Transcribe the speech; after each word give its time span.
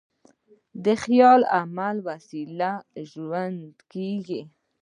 خیال 1.01 1.41
د 1.45 1.49
عمل 1.57 1.95
په 2.01 2.05
وسیله 2.07 2.71
ژوندی 3.09 3.69
کېږي. 3.93 4.41